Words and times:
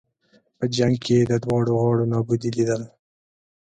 په 0.57 0.65
جنګ 0.75 0.95
کې 1.03 1.13
یې 1.19 1.23
د 1.31 1.33
دواړو 1.43 1.71
غاړو 1.81 2.09
نابودي 2.11 2.49
لېدله. 2.57 2.87